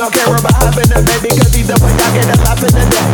not 0.00 0.12
care 0.14 0.34
about 0.34 0.54
I 0.56 0.70
in 2.64 2.72
the 2.72 2.84
death. 2.88 3.10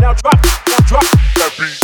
Now 0.00 0.14
drop, 0.14 0.34
now 0.66 0.80
drop 0.82 1.06
that 1.36 1.52
beat. 1.58 1.78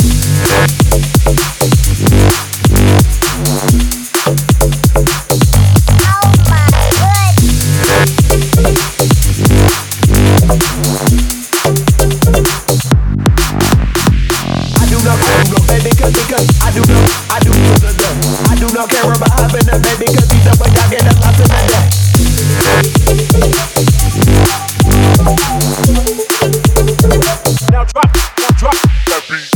Do 14.93 14.99
not, 14.99 15.15
I 15.15 15.43
do 15.43 15.51
not 15.53 15.63
baby 15.67 15.91
because 16.11 16.47
I 16.61 16.71
do 16.71 16.81
not, 16.81 17.09
I 17.31 17.39
do 17.39 17.49
death. 17.97 18.02
I 18.13 18.55
do 18.55 18.67
not 18.73 18.89
care 18.89 19.11
about 19.11 19.31
having 19.33 19.67
a 19.69 19.79
baby 19.79 20.05
because 20.05 20.29
either 20.33 20.53
way 20.61 20.69
I 20.69 20.89
get 20.89 21.01
a 21.01 21.13
in 21.13 21.49
the 21.49 21.57
death. 21.69 22.03
Now 27.71 27.83
drop, 27.85 28.09
now 28.37 28.51
drop 28.57 28.77
that 29.07 29.23
beat. 29.29 29.49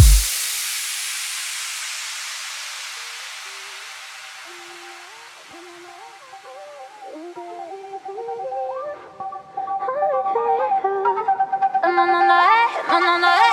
I 12.90 13.00
eh, 13.00 13.44
eh. 13.44 13.47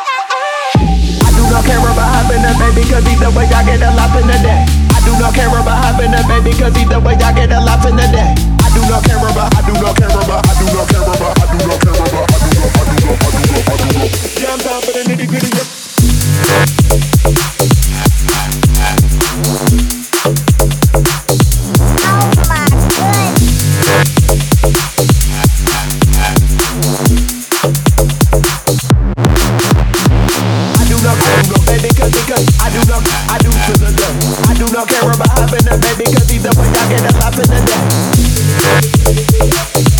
Baby 2.65 2.89
cause 2.89 3.05
either 3.05 3.31
way 3.37 3.45
I 3.53 3.65
get 3.65 3.83
a 3.83 3.91
laugh 3.93 4.17
in 4.17 4.27
the 4.27 4.39
day. 4.41 4.65
I 4.97 4.99
do 5.05 5.13
not 5.21 5.35
care 5.35 5.49
about 5.49 5.85
having 5.85 6.15
a 6.15 6.23
baby 6.25 6.57
cause 6.57 6.77
either 6.81 7.01
way 7.01 7.15
I 7.21 7.33
get 7.33 7.53
a 7.53 7.61
laugh 7.61 7.85
in 7.85 7.97
the 7.97 8.09
day. 8.09 8.33
I 8.65 8.69
do 8.73 8.81
not 8.89 9.05
care 9.05 9.19
about, 9.21 9.53
I 9.53 9.61
do 9.67 9.73
not 9.77 9.97
care 9.97 10.09
about, 10.09 10.41
I 10.49 10.55
do 10.57 10.65
not 10.73 10.89
care 10.89 11.03
about, 11.05 11.37
I 11.37 11.45
do 11.53 11.59
not 11.69 11.81
care 11.81 11.93
about, 11.93 12.25
I 12.25 12.41
do 12.41 12.49
not, 12.57 12.73
I 12.73 12.89
do 12.89 12.97
not, 13.05 13.21
I 13.21 13.37
do 13.37 13.45
not, 13.53 13.69
I 13.69 13.77
do 13.77 13.89
not. 13.99 14.09
Yeah, 14.41 14.53
I'm 14.53 14.61
down 14.65 14.81
for 14.81 14.93
the 14.93 15.03
nitty 15.05 15.29
gritty. 15.29 15.51
Yep. 15.53 15.67
I 30.77 30.85
do 30.89 30.97
not, 31.03 31.17
I 31.21 31.43
do 31.43 31.51
not 31.51 31.67
baby 31.67 31.91
cause, 31.95 32.13
because 32.13 32.54
I 32.65 32.71
do 32.71 32.81
not, 32.89 33.05
I 33.29 33.37
do 33.39 33.51
to 33.51 33.73
the 33.77 33.93
death. 33.93 34.49
I 34.49 34.55
do 34.55 34.65
not 34.73 34.89
care 34.89 35.05
about 35.05 35.39
having 35.39 35.69
a 35.69 35.77
baby 35.77 36.05
cause 36.05 36.33
either 36.33 36.49
way 36.59 36.67
I 36.67 36.89
get 36.89 37.05
a 37.05 37.13
laugh 37.19 37.37
in 37.37 37.45
the 37.45 37.61
day. 39.85 39.94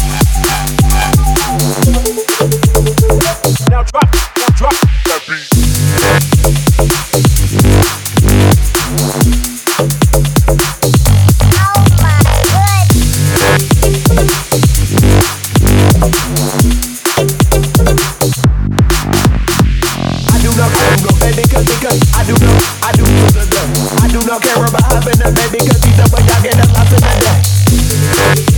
I 24.03 24.09
do 24.09 24.21
not 24.27 24.43
care 24.43 24.63
about 24.63 24.93
having 24.93 25.21
a 25.23 25.31
baby, 25.33 25.59
cause 25.67 25.83
either 25.87 26.07
way 26.15 26.23
I 26.23 26.43
get 26.43 26.55
a 26.55 26.67
lot 26.73 26.87
in 26.93 27.01
the 27.01 28.45
day. 28.49 28.54